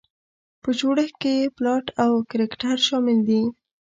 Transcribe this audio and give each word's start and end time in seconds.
په 0.61 0.69
جوړښت 0.79 1.15
کې 1.21 1.31
یې 1.39 1.53
پلاټ 1.57 1.85
او 2.03 2.11
کرکټر 2.31 2.75
شامل 2.87 3.17
دي. 3.29 3.41